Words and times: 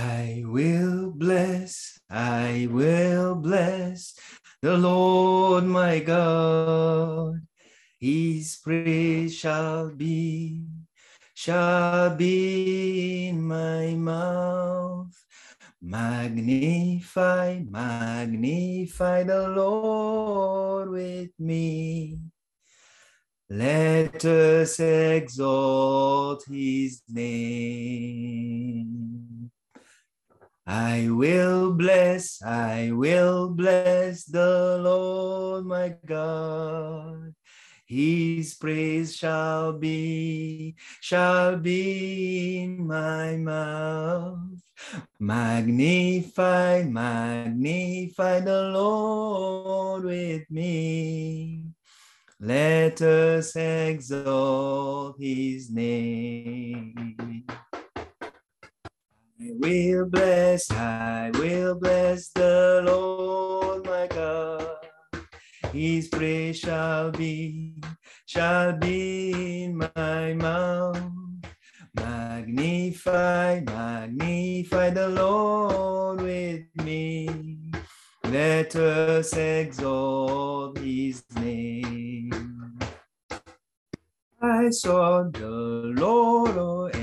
I 0.00 0.44
will 0.46 1.10
bless, 1.10 1.98
I 2.08 2.68
will 2.70 3.34
bless 3.34 4.14
the 4.62 4.78
Lord 4.78 5.64
my 5.64 5.98
God. 5.98 7.42
His 7.98 8.60
praise 8.62 9.34
shall 9.34 9.90
be, 9.90 10.62
shall 11.34 12.14
be 12.14 13.26
in 13.26 13.42
my 13.42 13.94
mouth. 13.94 15.16
Magnify, 15.82 17.64
magnify 17.68 19.24
the 19.24 19.48
Lord 19.48 20.90
with 20.90 21.30
me. 21.40 22.20
Let 23.50 24.24
us 24.24 24.78
exalt 24.78 26.44
his 26.46 27.02
name. 27.08 28.68
I 30.70 31.08
will 31.08 31.72
bless, 31.72 32.42
I 32.42 32.90
will 32.92 33.48
bless 33.48 34.24
the 34.24 34.76
Lord 34.84 35.64
my 35.64 35.94
God. 36.04 37.34
His 37.86 38.52
praise 38.52 39.16
shall 39.16 39.72
be, 39.72 40.76
shall 41.00 41.56
be 41.56 42.58
in 42.58 42.86
my 42.86 43.38
mouth. 43.38 44.60
Magnify, 45.18 46.82
magnify 46.82 48.40
the 48.40 48.62
Lord 48.68 50.04
with 50.04 50.50
me. 50.50 51.64
Let 52.38 53.00
us 53.00 53.56
exalt 53.56 55.16
his 55.18 55.70
name. 55.70 57.46
I 59.40 59.52
will 59.52 60.06
bless, 60.06 60.68
I 60.72 61.30
will 61.34 61.76
bless 61.76 62.30
the 62.30 62.82
Lord 62.84 63.86
my 63.86 64.08
God. 64.08 64.78
His 65.72 66.08
praise 66.08 66.58
shall 66.58 67.12
be, 67.12 67.80
shall 68.26 68.76
be 68.76 69.62
in 69.62 69.76
my 69.76 70.34
mouth. 70.34 71.00
Magnify, 71.94 73.60
magnify 73.60 74.90
the 74.90 75.08
Lord 75.08 76.20
with 76.22 76.64
me. 76.82 77.70
Let 78.24 78.74
us 78.74 79.32
exalt 79.36 80.78
his 80.78 81.22
name. 81.36 82.78
I 84.42 84.70
saw 84.70 85.22
the 85.22 85.92
Lord, 85.96 86.96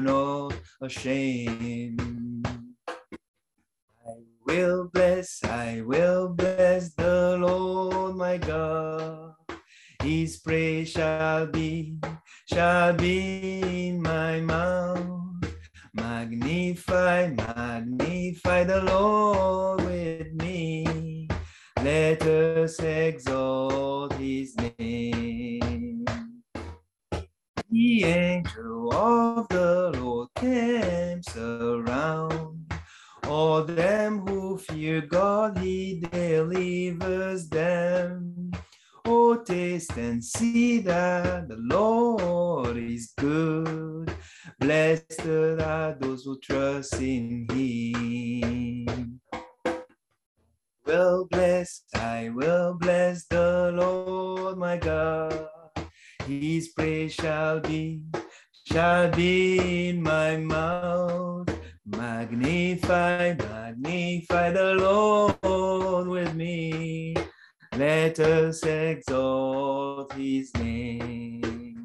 were 0.00 0.50
not 0.50 0.54
ashamed. 0.80 2.00
I 4.06 4.14
will 4.46 4.88
bless, 4.92 5.42
I 5.44 5.82
will 5.84 6.28
bless 6.28 6.94
the 6.94 7.36
Lord 7.40 8.16
my 8.16 8.38
God. 8.38 9.34
His 10.02 10.38
praise 10.38 10.90
shall 10.90 11.46
be, 11.46 11.98
shall 12.46 12.94
be 12.94 13.88
in 13.88 14.02
my 14.02 14.40
mouth. 14.40 15.44
Magnify, 15.92 17.28
magnify 17.28 18.64
the 18.64 18.82
Lord 18.82 19.82
with 19.84 20.32
me. 20.34 21.28
Let 21.82 22.22
us 22.22 22.80
exalt 22.80 24.14
his 24.14 24.56
name. 24.56 25.39
The 27.90 28.04
angel 28.04 28.94
of 28.94 29.48
the 29.48 29.90
Lord 29.98 30.28
camps 30.36 31.36
around 31.36 32.72
all 33.26 33.64
them 33.64 34.20
who 34.20 34.58
fear 34.58 35.00
God, 35.00 35.58
he 35.58 35.98
delivers 36.12 37.48
them. 37.48 38.52
Oh, 39.04 39.42
taste 39.42 39.96
and 39.96 40.22
see 40.24 40.78
that 40.82 41.48
the 41.48 41.56
Lord 41.58 42.76
is 42.76 43.12
good. 43.18 44.14
Blessed 44.60 45.26
are 45.26 45.96
those 45.98 46.22
who 46.22 46.38
trust 46.38 46.94
in 46.94 47.48
him. 47.50 49.20
Well, 50.86 51.26
bless, 51.28 51.82
I 51.96 52.30
will 52.32 52.74
bless 52.74 53.26
the 53.26 53.72
Lord 53.74 54.58
my 54.58 54.76
God. 54.76 55.49
His 56.30 56.68
praise 56.68 57.12
shall 57.12 57.58
be, 57.58 58.02
shall 58.70 59.10
be 59.10 59.88
in 59.88 60.00
my 60.00 60.36
mouth. 60.36 61.48
Magnify, 61.84 63.34
magnify 63.34 64.52
the 64.52 64.74
Lord 64.74 66.06
with 66.06 66.32
me. 66.36 67.16
Let 67.76 68.20
us 68.20 68.62
exalt 68.62 70.12
his 70.12 70.54
name. 70.54 71.84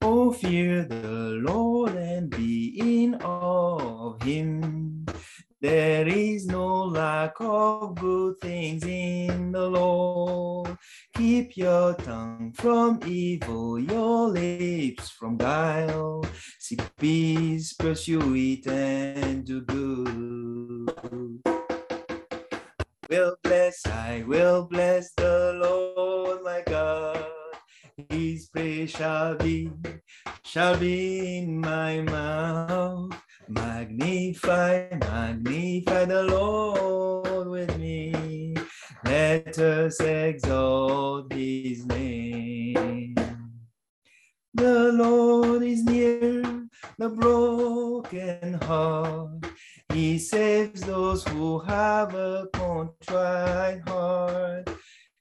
Oh, 0.00 0.30
fear 0.30 0.84
the 0.84 1.40
Lord 1.42 1.96
and 1.96 2.30
be 2.30 2.76
in 2.78 3.16
awe 3.16 4.12
of 4.12 4.22
him. 4.22 5.04
There 5.60 6.06
is 6.06 6.46
no 6.46 6.84
lack 6.84 7.34
of 7.40 7.96
good 7.96 8.38
things 8.40 8.84
in 8.84 9.50
the 9.50 9.68
Lord. 9.68 10.78
Keep 11.16 11.56
your 11.56 11.94
tongue 11.94 12.52
from 12.56 12.98
evil, 13.06 13.78
your 13.78 14.28
lips 14.30 15.10
from 15.10 15.36
guile. 15.36 16.24
Seek 16.58 16.82
peace, 16.96 17.72
pursue 17.74 18.34
it, 18.34 18.66
and 18.66 19.44
do 19.44 19.60
good. 19.60 21.40
Will 23.08 23.36
bless, 23.44 23.86
I 23.86 24.24
will 24.26 24.66
bless 24.68 25.12
the 25.14 25.56
Lord 25.62 26.42
my 26.42 26.62
God. 26.66 27.24
His 28.10 28.48
praise 28.48 28.90
shall 28.90 29.36
be, 29.36 29.70
shall 30.42 30.76
be 30.76 31.38
in 31.38 31.60
my 31.60 32.00
mouth. 32.00 33.12
Magnify, 33.48 34.88
magnify 34.98 36.06
the 36.06 36.24
Lord. 36.24 37.23
Let 39.56 39.86
us 39.86 40.00
exalt 40.00 41.32
his 41.32 41.86
name. 41.86 43.14
The 44.52 44.92
Lord 44.92 45.62
is 45.62 45.84
near 45.84 46.42
the 46.98 47.08
broken 47.08 48.54
heart. 48.54 49.46
He 49.92 50.18
saves 50.18 50.80
those 50.80 51.22
who 51.28 51.60
have 51.60 52.14
a 52.14 52.48
contrite 52.52 53.82
heart. 53.86 54.70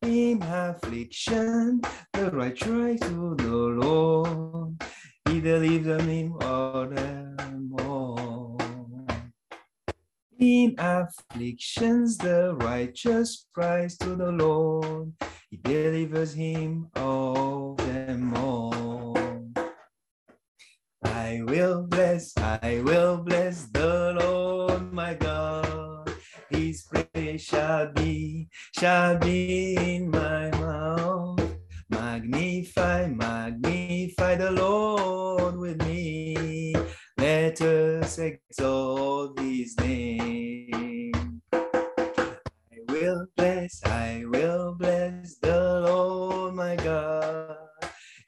In 0.00 0.42
affliction, 0.42 1.82
the 2.14 2.30
right 2.30 2.58
cry 2.58 2.96
to 3.02 3.34
the 3.36 3.56
Lord. 3.84 4.82
He 5.28 5.40
delivers 5.42 5.98
them 5.98 6.08
in 6.08 6.32
all. 6.40 7.31
In 10.42 10.74
afflictions, 10.76 12.18
the 12.18 12.56
righteous 12.56 13.46
cries 13.54 13.96
to 13.98 14.16
the 14.16 14.32
Lord. 14.32 15.12
He 15.48 15.56
delivers 15.58 16.34
him 16.34 16.88
of 16.96 17.76
them 17.76 18.34
all. 18.34 19.46
I 21.04 21.42
will 21.44 21.84
bless, 21.86 22.36
I 22.38 22.82
will 22.84 23.18
bless 23.18 23.66
the 23.66 24.18
Lord 24.18 24.92
my 24.92 25.14
God. 25.14 26.12
His 26.50 26.88
praise 26.90 27.42
shall 27.42 27.92
be, 27.92 28.48
shall 28.76 29.18
be 29.18 29.76
in 29.76 30.10
my 30.10 30.50
mouth. 30.58 31.38
Magnify, 31.88 33.06
magnify 33.06 34.34
the 34.34 34.50
Lord 34.50 35.56
with 35.56 35.80
me. 35.86 36.71
Let 37.22 37.60
us 37.62 38.18
exalt 38.18 39.38
his 39.38 39.76
name. 39.78 41.40
I 41.52 42.78
will 42.88 43.26
bless, 43.36 43.80
I 43.84 44.24
will 44.26 44.74
bless 44.74 45.36
the 45.36 45.82
Lord 45.86 46.54
my 46.56 46.74
God. 46.74 47.58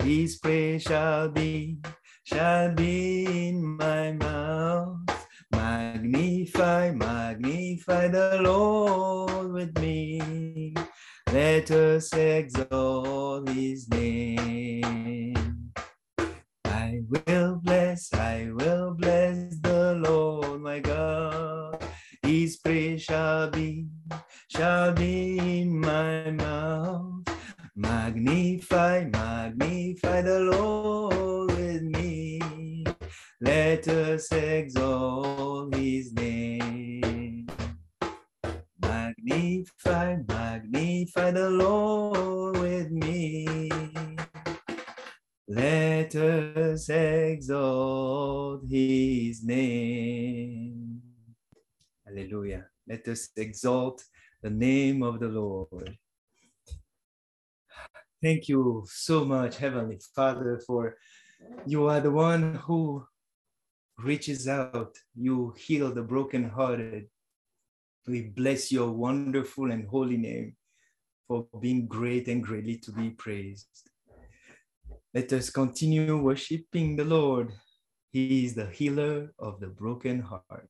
His 0.00 0.38
praise 0.38 0.84
shall 0.84 1.28
be, 1.28 1.78
shall 2.22 2.72
be 2.72 3.48
in 3.48 3.64
my 3.64 4.12
mouth. 4.12 4.98
Magnify, 5.50 6.92
magnify 6.92 8.06
the 8.06 8.42
Lord 8.42 9.54
with 9.54 9.76
me. 9.80 10.72
Let 11.32 11.68
us 11.72 12.12
exalt 12.14 13.48
his 13.48 13.88
name. 13.88 14.53
shall 18.74 18.90
bless 18.94 19.56
the 19.60 19.94
Lord 20.04 20.60
my 20.60 20.80
God. 20.80 21.80
His 22.22 22.56
praise 22.56 23.02
shall 23.02 23.48
be, 23.50 23.86
shall 24.48 24.92
be 24.92 25.38
in 25.60 25.78
my 25.78 26.30
mouth. 26.32 27.22
Magnify, 27.76 29.04
magnify 29.12 30.22
the 30.22 30.40
Lord 30.40 31.52
with 31.56 31.82
me. 31.82 32.40
Let 33.40 33.86
us 33.86 34.32
exalt 34.32 35.74
his 35.76 36.12
name. 36.12 37.46
Magnify, 38.80 40.16
magnify 40.28 41.30
the 41.30 41.50
Lord 41.50 42.58
with 42.58 42.90
me. 42.90 43.93
Let 45.46 46.14
us 46.14 46.88
exalt 46.88 48.62
his 48.66 49.44
name. 49.44 51.02
Hallelujah. 52.06 52.64
Let 52.88 53.06
us 53.08 53.28
exalt 53.36 54.02
the 54.42 54.48
name 54.48 55.02
of 55.02 55.20
the 55.20 55.28
Lord. 55.28 55.98
Thank 58.22 58.48
you 58.48 58.86
so 58.88 59.26
much, 59.26 59.58
Heavenly 59.58 60.00
Father, 60.16 60.62
for 60.66 60.96
you 61.66 61.88
are 61.88 62.00
the 62.00 62.10
one 62.10 62.54
who 62.54 63.04
reaches 63.98 64.48
out. 64.48 64.96
You 65.14 65.52
heal 65.58 65.92
the 65.92 66.02
brokenhearted. 66.02 67.08
We 68.06 68.22
bless 68.22 68.72
your 68.72 68.90
wonderful 68.90 69.70
and 69.70 69.86
holy 69.86 70.16
name 70.16 70.56
for 71.28 71.46
being 71.60 71.86
great 71.86 72.28
and 72.28 72.42
greatly 72.42 72.78
to 72.78 72.92
be 72.92 73.10
praised. 73.10 73.90
Let 75.14 75.32
us 75.32 75.48
continue 75.48 76.16
worshiping 76.16 76.96
the 76.96 77.04
Lord. 77.04 77.52
He 78.10 78.46
is 78.46 78.54
the 78.54 78.66
healer 78.66 79.32
of 79.38 79.60
the 79.60 79.68
broken 79.68 80.18
heart. 80.18 80.68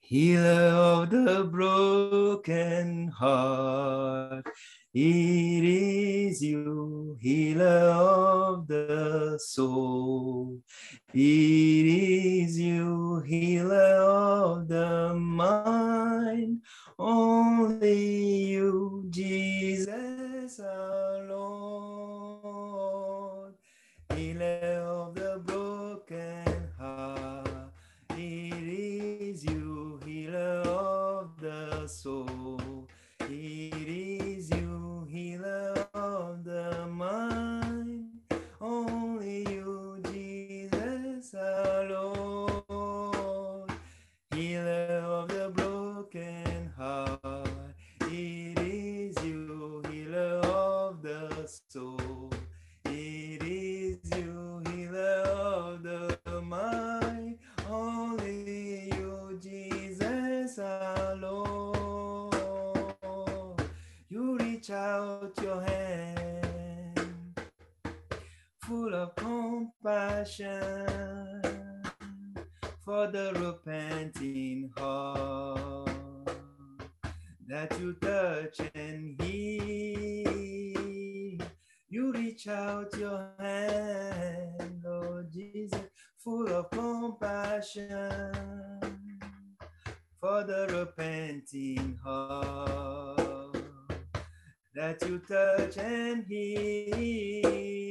Healer 0.00 0.72
of 0.74 1.10
the 1.10 1.44
broken 1.44 3.06
heart, 3.08 4.48
it 4.92 5.64
is 5.64 6.42
you, 6.42 7.16
healer 7.20 7.92
of 7.92 8.66
the 8.66 9.38
soul. 9.40 10.58
It 11.14 11.20
is 11.20 12.58
you, 12.58 13.20
healer 13.20 14.02
of 14.02 14.66
the 14.66 15.14
mind. 15.14 16.62
Only 16.98 18.46
you, 18.46 19.04
Jesus 19.08 20.58
alone. 20.58 21.17
Of 68.98 69.14
compassion 69.14 70.86
for 72.84 73.06
the 73.06 73.32
repenting 73.36 74.70
heart 74.76 75.88
that 77.46 77.78
you 77.78 77.92
touch 77.94 78.58
and 78.74 79.14
heal. 79.22 80.28
You 81.88 82.12
reach 82.12 82.48
out 82.48 82.92
your 82.98 83.30
hand, 83.38 84.82
Lord 84.84 85.30
Jesus, 85.32 85.80
full 86.18 86.48
of 86.48 86.68
compassion 86.70 88.32
for 90.20 90.42
the 90.42 90.66
repenting 90.76 91.96
heart 92.02 93.56
that 94.74 95.00
you 95.02 95.20
touch 95.20 95.78
and 95.78 96.24
heal, 96.28 97.87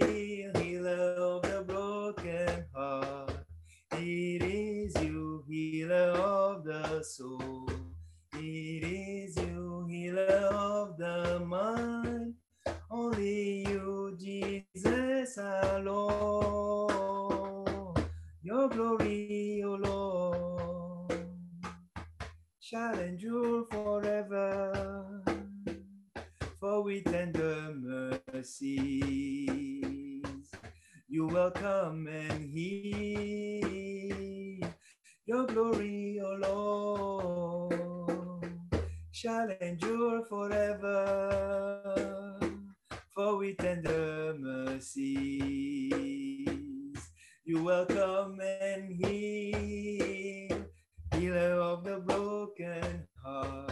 healer 0.87 1.15
of 1.19 1.41
the 1.41 1.63
broken 1.67 2.65
heart. 2.73 3.31
It 3.91 4.41
is 4.41 4.95
you, 5.03 5.43
healer 5.47 6.11
of 6.11 6.63
the 6.63 7.03
soul. 7.03 7.56
You 31.47 31.53
welcome 31.53 32.07
and 32.07 32.49
heal. 32.49 33.61
Your 35.25 35.45
glory, 35.45 36.19
O 36.21 36.33
Lord, 37.69 38.51
shall 39.11 39.49
endure 39.61 40.25
forever. 40.25 41.79
For 43.15 43.37
with 43.37 43.57
tender 43.59 44.35
mercies 44.37 45.07
you 47.45 47.63
welcome 47.63 48.39
and 48.41 48.91
heal. 48.91 50.65
Healer 51.13 51.61
of 51.61 51.85
the 51.85 51.99
broken 51.99 53.07
heart, 53.23 53.71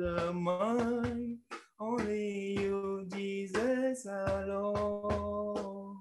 the 0.00 0.32
mind. 0.32 1.38
Only 1.78 2.56
you, 2.58 3.06
Jesus 3.12 4.06
alone. 4.06 6.00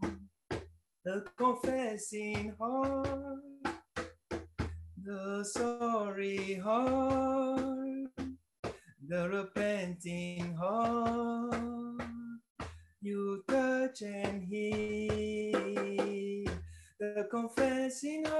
The 1.03 1.25
confessing 1.37 2.55
heart, 2.59 3.39
the 5.03 5.43
sorry 5.43 6.55
heart, 6.55 8.11
the 9.07 9.29
repenting 9.29 10.55
heart. 10.55 12.01
You 13.01 13.43
touch 13.49 14.01
and 14.01 14.43
heal 14.43 15.59
the 16.99 17.27
confessing 17.31 18.25
heart, 18.25 18.38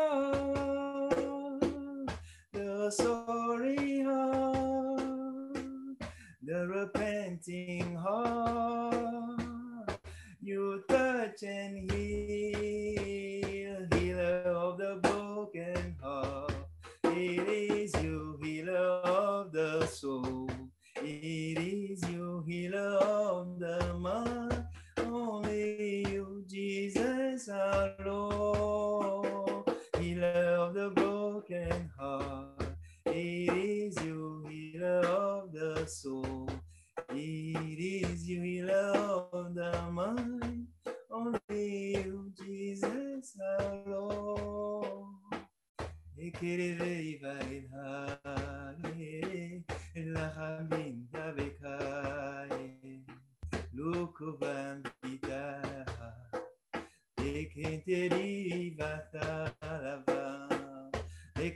repenting 7.47 7.88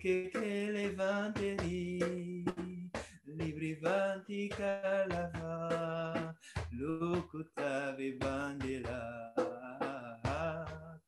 Ekeke 0.04 0.68
Levanteri, 0.76 2.46
Librivanti 3.38 4.50
Calava, 4.52 6.36
Lukutave 6.78 8.20
Bandela. 8.20 9.32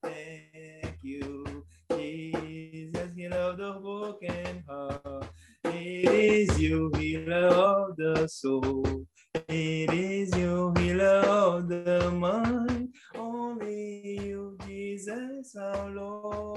Thank 0.02 0.98
you, 1.02 1.66
Jesus, 1.92 3.12
healer 3.18 3.38
of 3.38 3.58
the 3.58 3.74
broken 3.82 4.64
heart. 4.66 5.28
It 5.66 6.10
is 6.10 6.58
you, 6.58 6.90
healer 6.96 7.48
of 7.48 7.98
the 7.98 8.28
soul. 8.28 9.06
It 9.50 9.94
is 9.94 10.34
you, 10.38 10.74
healer 10.78 11.20
of 11.28 11.68
the 11.68 12.12
mind. 12.12 12.94
Only 13.14 14.22
you, 14.24 14.58
Jesus, 14.66 15.54
our 15.58 15.90
Lord. 15.92 16.55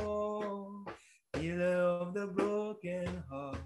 Broken 2.80 3.24
heart. 3.28 3.58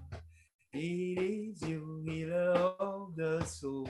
It 0.73 1.19
is 1.19 1.61
you, 1.61 2.01
healer 2.03 2.73
of 2.79 3.15
the 3.15 3.43
soul. 3.45 3.87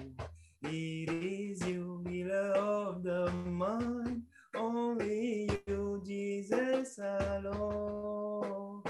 It 0.63 1.09
is 1.09 1.65
you, 1.65 2.03
healer 2.09 2.51
of 2.55 3.03
the 3.03 3.31
mind. 3.31 4.23
Only 4.55 5.49
you, 5.65 6.01
Jesus 6.05 6.99
alone. 6.99 8.83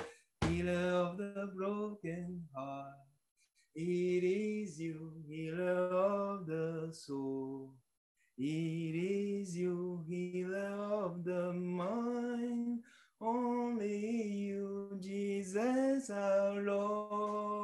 Healer 0.47 0.89
of 0.95 1.17
the 1.17 1.51
broken 1.55 2.43
heart. 2.55 2.95
It 3.75 4.23
is 4.23 4.79
you, 4.79 5.11
healer 5.27 5.89
of 5.89 6.47
the 6.47 6.89
soul. 6.93 7.73
It 8.39 8.95
is 8.95 9.55
you, 9.55 10.03
healer 10.07 11.03
of 11.05 11.23
the 11.23 11.53
mind. 11.53 12.79
Only 13.25 14.27
you, 14.27 14.89
Jesus 15.01 16.09
our 16.09 16.61
Lord. 16.61 17.62